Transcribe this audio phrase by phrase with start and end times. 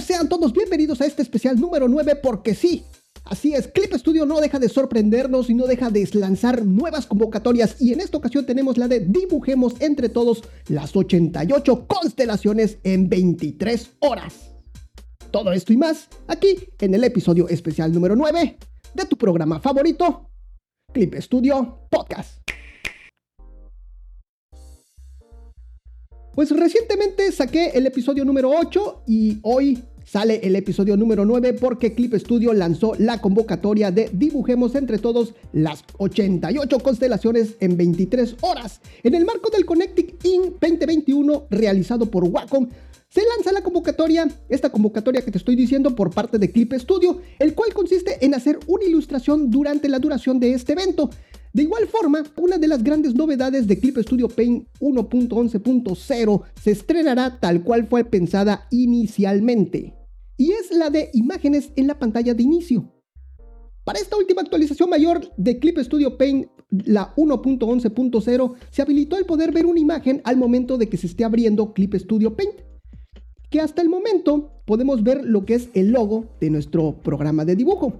[0.00, 2.84] sean todos bienvenidos a este especial número 9 porque sí,
[3.24, 7.82] Así es, Clip Studio no deja de sorprendernos y no deja de lanzar nuevas convocatorias
[7.82, 13.96] y en esta ocasión tenemos la de dibujemos entre todos las 88 constelaciones en 23
[13.98, 14.52] horas.
[15.32, 18.58] Todo esto y más aquí en el episodio especial número 9
[18.94, 20.30] de tu programa favorito,
[20.92, 22.45] Clip Studio Podcast.
[26.36, 31.94] Pues recientemente saqué el episodio número 8 y hoy sale el episodio número 9 porque
[31.94, 38.82] Clip Studio lanzó la convocatoria de Dibujemos entre todos las 88 constelaciones en 23 horas.
[39.02, 42.68] En el marco del Connecting In 2021 realizado por Wacom,
[43.16, 47.22] se lanza la convocatoria, esta convocatoria que te estoy diciendo por parte de Clip Studio,
[47.38, 51.08] el cual consiste en hacer una ilustración durante la duración de este evento.
[51.54, 57.40] De igual forma, una de las grandes novedades de Clip Studio Paint 1.11.0 se estrenará
[57.40, 59.94] tal cual fue pensada inicialmente,
[60.36, 62.92] y es la de imágenes en la pantalla de inicio.
[63.84, 66.48] Para esta última actualización mayor de Clip Studio Paint,
[66.84, 71.24] la 1.11.0, se habilitó el poder ver una imagen al momento de que se esté
[71.24, 72.66] abriendo Clip Studio Paint,
[73.58, 77.94] hasta el momento podemos ver lo que es el logo de nuestro programa de dibujo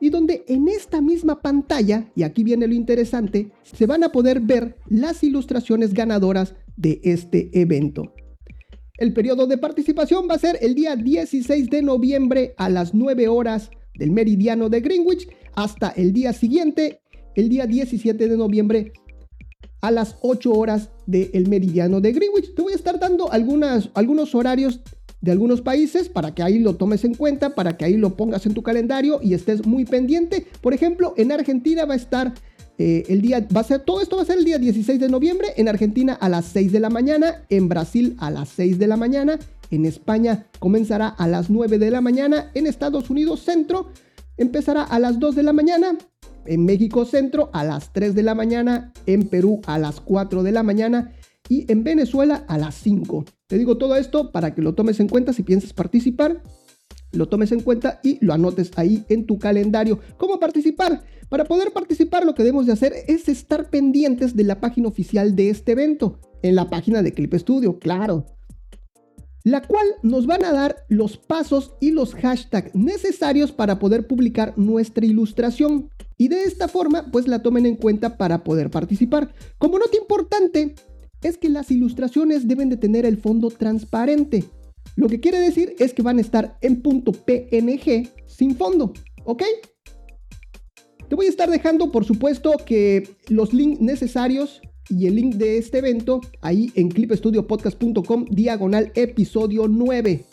[0.00, 4.40] y donde en esta misma pantalla, y aquí viene lo interesante, se van a poder
[4.40, 8.12] ver las ilustraciones ganadoras de este evento.
[8.96, 13.28] El periodo de participación va a ser el día 16 de noviembre a las 9
[13.28, 17.00] horas del meridiano de Greenwich hasta el día siguiente,
[17.34, 18.92] el día 17 de noviembre
[19.80, 22.54] a las 8 horas del meridiano de Greenwich.
[22.54, 24.80] Te voy a estar dando algunas, algunos horarios
[25.20, 28.46] de algunos países para que ahí lo tomes en cuenta, para que ahí lo pongas
[28.46, 30.46] en tu calendario y estés muy pendiente.
[30.60, 32.34] Por ejemplo, en Argentina va a estar
[32.78, 35.08] eh, el día, va a ser, todo esto va a ser el día 16 de
[35.08, 38.86] noviembre, en Argentina a las 6 de la mañana, en Brasil a las 6 de
[38.86, 39.40] la mañana,
[39.72, 43.88] en España comenzará a las 9 de la mañana, en Estados Unidos Centro
[44.36, 45.98] empezará a las 2 de la mañana,
[46.48, 50.52] en México Centro a las 3 de la mañana, en Perú a las 4 de
[50.52, 51.12] la mañana
[51.48, 53.24] y en Venezuela a las 5.
[53.46, 56.42] Te digo todo esto para que lo tomes en cuenta si piensas participar,
[57.12, 60.00] lo tomes en cuenta y lo anotes ahí en tu calendario.
[60.16, 61.04] ¿Cómo participar?
[61.28, 65.36] Para poder participar lo que debemos de hacer es estar pendientes de la página oficial
[65.36, 68.26] de este evento, en la página de Clip Studio, claro.
[69.44, 74.54] La cual nos van a dar los pasos y los hashtags necesarios para poder publicar
[74.56, 75.90] nuestra ilustración.
[76.18, 79.32] Y de esta forma, pues la tomen en cuenta para poder participar.
[79.56, 80.74] Como nota importante,
[81.22, 84.44] es que las ilustraciones deben de tener el fondo transparente.
[84.96, 88.92] Lo que quiere decir es que van a estar en punto PNG sin fondo,
[89.24, 89.44] ¿ok?
[91.08, 95.58] Te voy a estar dejando, por supuesto, que los links necesarios y el link de
[95.58, 100.24] este evento ahí en clipstudiopodcast.com diagonal episodio 9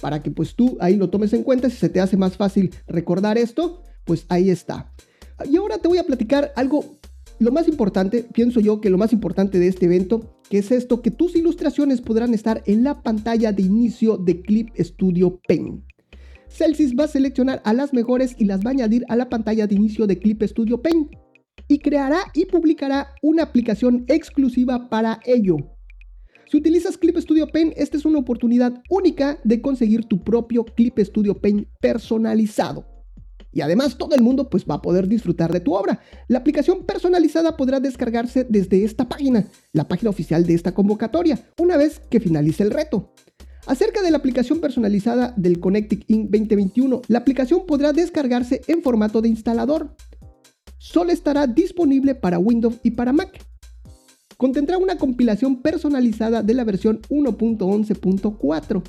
[0.00, 2.74] para que pues tú ahí lo tomes en cuenta si se te hace más fácil
[2.88, 4.92] recordar esto pues ahí está
[5.48, 6.84] y ahora te voy a platicar algo
[7.40, 11.00] lo más importante, pienso yo que lo más importante de este evento, que es esto,
[11.00, 15.82] que tus ilustraciones podrán estar en la pantalla de inicio de Clip Studio Paint.
[16.48, 19.66] Celsius va a seleccionar a las mejores y las va a añadir a la pantalla
[19.66, 21.12] de inicio de Clip Studio Paint
[21.66, 25.56] y creará y publicará una aplicación exclusiva para ello.
[26.46, 30.98] Si utilizas Clip Studio Paint, esta es una oportunidad única de conseguir tu propio Clip
[30.98, 32.84] Studio Paint personalizado.
[33.52, 36.00] Y además todo el mundo pues va a poder disfrutar de tu obra.
[36.28, 41.76] La aplicación personalizada podrá descargarse desde esta página, la página oficial de esta convocatoria, una
[41.76, 43.12] vez que finalice el reto.
[43.66, 49.20] Acerca de la aplicación personalizada del Connecting In 2021, la aplicación podrá descargarse en formato
[49.20, 49.94] de instalador.
[50.78, 53.38] Solo estará disponible para Windows y para Mac.
[54.38, 58.82] Contendrá una compilación personalizada de la versión 1.11.4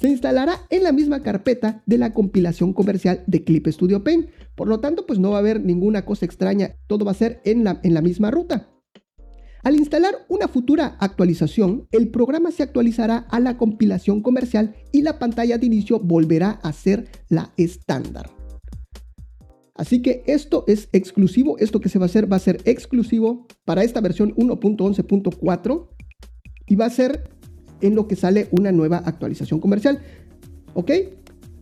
[0.00, 4.30] se instalará en la misma carpeta de la compilación comercial de Clip Studio Paint.
[4.54, 7.42] Por lo tanto, pues no va a haber ninguna cosa extraña, todo va a ser
[7.44, 8.70] en la, en la misma ruta.
[9.62, 15.18] Al instalar una futura actualización, el programa se actualizará a la compilación comercial y la
[15.18, 18.30] pantalla de inicio volverá a ser la estándar.
[19.74, 23.46] Así que esto es exclusivo, esto que se va a hacer va a ser exclusivo
[23.66, 25.88] para esta versión 1.11.4
[26.66, 27.39] y va a ser
[27.80, 30.00] en lo que sale una nueva actualización comercial.
[30.74, 30.90] ¿Ok?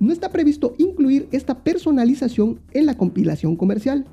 [0.00, 4.04] No está previsto incluir esta personalización en la compilación comercial.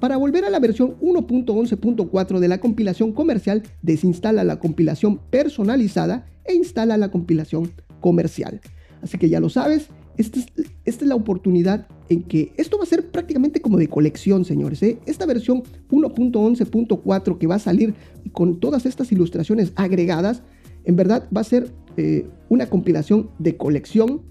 [0.00, 6.54] Para volver a la versión 1.11.4 de la compilación comercial, desinstala la compilación personalizada e
[6.54, 7.70] instala la compilación
[8.00, 8.60] comercial.
[9.00, 10.40] Así que ya lo sabes, esta
[10.84, 14.82] es, la oportunidad en que esto va a ser prácticamente como de colección, señores.
[14.82, 14.98] ¿eh?
[15.06, 17.94] Esta versión 1.11.4 que va a salir
[18.32, 20.42] con todas estas ilustraciones agregadas
[20.84, 24.22] en verdad va a ser eh, una compilación de colección.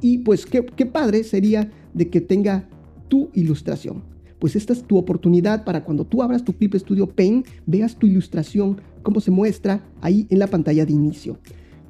[0.00, 2.68] Y pues qué, qué padre sería de que tenga
[3.08, 4.02] tu ilustración.
[4.38, 8.06] Pues esta es tu oportunidad para cuando tú abras tu Clip Studio Paint, veas tu
[8.06, 11.38] ilustración, cómo se muestra ahí en la pantalla de inicio.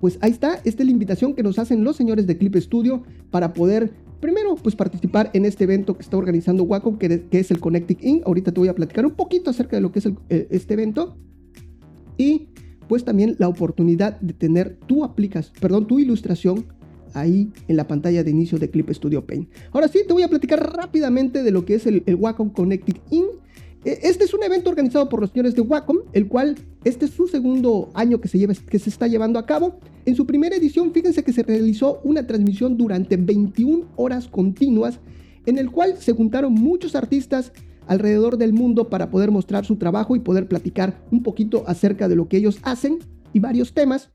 [0.00, 3.02] Pues ahí está, esta es la invitación que nos hacen los señores de Clip Studio
[3.30, 7.60] para poder primero, pues participar en este evento que está organizando Wacom, que, es el
[7.60, 8.26] Connecting Inc.
[8.26, 11.16] Ahorita te voy a platicar un poquito acerca de lo que es eh, este evento.
[12.16, 12.48] Y
[12.94, 16.64] pues también la oportunidad de tener tu aplicación, perdón, tu ilustración
[17.12, 19.48] ahí en la pantalla de inicio de Clip Studio Paint.
[19.72, 23.24] Ahora sí, te voy a platicar rápidamente de lo que es el, Wacom Connecting In.
[23.84, 26.54] E, este es un evento organizado por los señores de Wacom, el cual
[26.84, 29.80] este es su segundo año que se, lleva, que se está llevando a cabo.
[30.04, 35.00] En su primera edición, fíjense que se realizó una transmisión durante 21 horas continuas,
[35.46, 37.50] en el cual se juntaron muchos artistas
[37.86, 42.16] alrededor del mundo para poder mostrar su trabajo y poder platicar un poquito acerca de
[42.16, 42.98] lo que ellos hacen
[43.32, 44.10] y varios temas.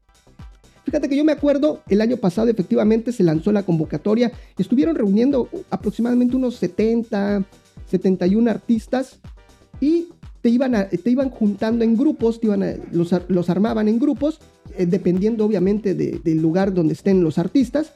[0.86, 5.48] Fíjate que yo me acuerdo, el año pasado efectivamente se lanzó la convocatoria, estuvieron reuniendo
[5.70, 7.46] aproximadamente unos 70,
[7.86, 9.20] 71 artistas
[9.80, 10.08] y
[10.42, 14.40] te iban, te iban juntando en grupos, te iban los, armaban en grupos,
[14.78, 17.94] eh, dependiendo obviamente del lugar donde estén los artistas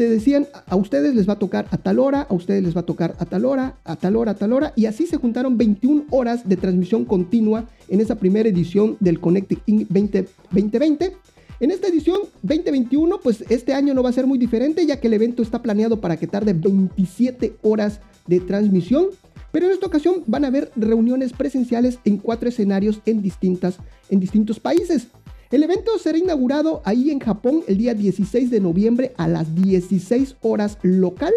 [0.00, 2.80] te decían, a ustedes les va a tocar a tal hora, a ustedes les va
[2.80, 5.58] a tocar a tal hora, a tal hora, a tal hora, y así se juntaron
[5.58, 11.16] 21 horas de transmisión continua en esa primera edición del Connected 2020.
[11.60, 15.08] En esta edición 2021, pues este año no va a ser muy diferente, ya que
[15.08, 19.08] el evento está planeado para que tarde 27 horas de transmisión,
[19.52, 23.76] pero en esta ocasión van a haber reuniones presenciales en cuatro escenarios en, distintas,
[24.08, 25.08] en distintos países.
[25.50, 30.36] El evento será inaugurado ahí en Japón el día 16 de noviembre a las 16
[30.42, 31.32] horas local.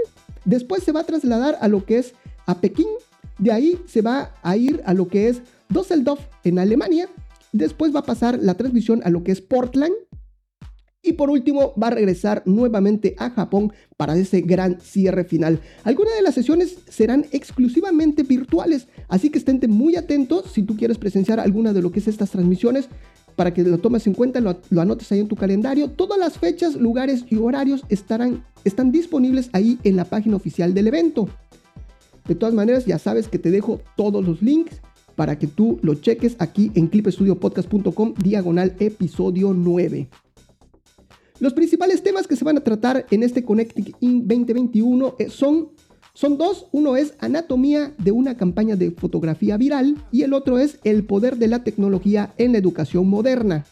[0.46, 2.14] Después se va a trasladar a lo que es
[2.46, 2.86] a Pekín.
[3.40, 7.10] De ahí se va a ir a lo que es Düsseldorf en Alemania.
[7.54, 9.94] Después va a pasar la transmisión a lo que es Portland.
[11.02, 15.60] Y por último, va a regresar nuevamente a Japón para ese gran cierre final.
[15.84, 21.00] Algunas de las sesiones serán exclusivamente virtuales, así que estén muy atentos si tú quieres
[21.00, 22.88] presenciar alguna de lo que es estas transmisiones
[23.36, 25.90] para que lo tomes en cuenta, lo, anotes ahí en tu calendario.
[25.90, 30.88] Todas las fechas, lugares y horarios estarán, están disponibles ahí en la página oficial del
[30.88, 31.30] evento.
[32.28, 34.82] De todas maneras, ya sabes que te dejo todos los links
[35.16, 40.10] para que tú lo cheques aquí en clipestudiopodcast.com diagonal episodio 9.
[41.40, 45.70] Los principales temas que se van a tratar en este Connecting in 2021 eh, son
[46.16, 50.78] son dos, uno es anatomía de una campaña de fotografía viral y el otro es
[50.84, 53.66] el poder de la tecnología en la educación moderna.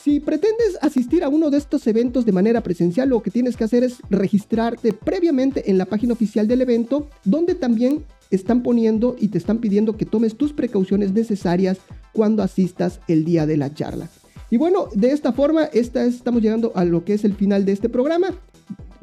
[0.00, 3.64] Si pretendes asistir a uno de estos eventos de manera presencial, lo que tienes que
[3.64, 9.28] hacer es registrarte previamente en la página oficial del evento, donde también están poniendo y
[9.28, 11.78] te están pidiendo que tomes tus precauciones necesarias
[12.12, 14.08] cuando asistas el día de la charla.
[14.50, 17.72] Y bueno, de esta forma esta, estamos llegando a lo que es el final de
[17.72, 18.28] este programa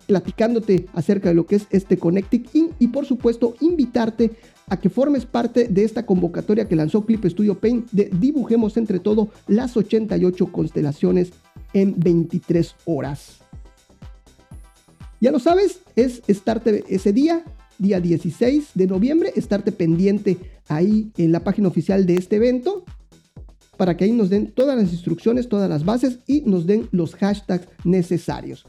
[0.05, 4.31] platicándote acerca de lo que es este Connecting In y por supuesto invitarte
[4.67, 8.99] a que formes parte de esta convocatoria que lanzó Clip Studio Paint de Dibujemos entre
[8.99, 11.33] todo las 88 constelaciones
[11.73, 13.39] en 23 horas.
[15.19, 17.43] Ya lo sabes, es estarte ese día,
[17.77, 22.83] día 16 de noviembre, estarte pendiente ahí en la página oficial de este evento
[23.77, 27.15] para que ahí nos den todas las instrucciones, todas las bases y nos den los
[27.15, 28.65] hashtags necesarios.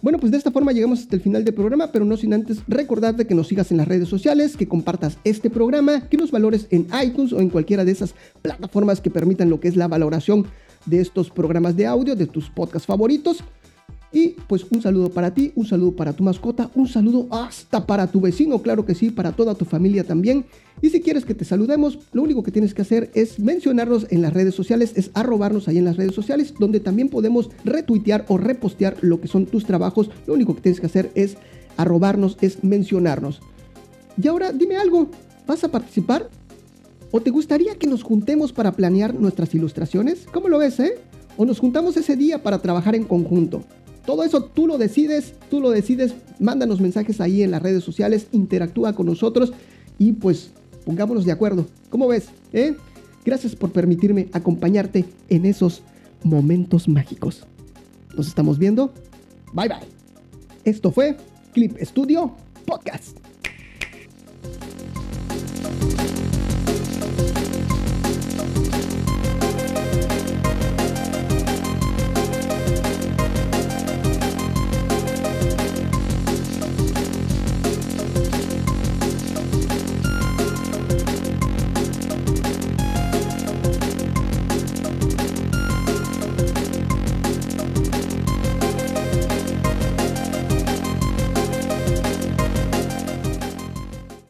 [0.00, 2.58] Bueno, pues de esta forma llegamos hasta el final del programa, pero no sin antes
[2.68, 6.68] recordarte que nos sigas en las redes sociales, que compartas este programa, que nos valores
[6.70, 10.46] en iTunes o en cualquiera de esas plataformas que permitan lo que es la valoración
[10.86, 13.42] de estos programas de audio, de tus podcasts favoritos.
[14.10, 18.06] Y pues un saludo para ti, un saludo para tu mascota, un saludo hasta para
[18.06, 20.46] tu vecino, claro que sí, para toda tu familia también.
[20.80, 24.22] Y si quieres que te saludemos, lo único que tienes que hacer es mencionarnos en
[24.22, 28.38] las redes sociales, es arrobarnos ahí en las redes sociales, donde también podemos retuitear o
[28.38, 30.10] repostear lo que son tus trabajos.
[30.26, 31.36] Lo único que tienes que hacer es
[31.76, 33.40] arrobarnos, es mencionarnos.
[34.20, 35.10] Y ahora dime algo,
[35.46, 36.30] ¿vas a participar?
[37.10, 40.26] ¿O te gustaría que nos juntemos para planear nuestras ilustraciones?
[40.32, 40.94] ¿Cómo lo ves, eh?
[41.36, 43.64] ¿O nos juntamos ese día para trabajar en conjunto?
[44.08, 48.26] Todo eso tú lo decides, tú lo decides, mándanos mensajes ahí en las redes sociales,
[48.32, 49.52] interactúa con nosotros
[49.98, 50.50] y pues
[50.86, 51.66] pongámonos de acuerdo.
[51.90, 52.30] ¿Cómo ves?
[52.54, 52.74] Eh?
[53.26, 55.82] Gracias por permitirme acompañarte en esos
[56.24, 57.44] momentos mágicos.
[58.16, 58.94] Nos estamos viendo.
[59.52, 59.88] Bye bye.
[60.64, 61.18] Esto fue
[61.52, 62.34] Clip Studio
[62.64, 63.27] Podcast.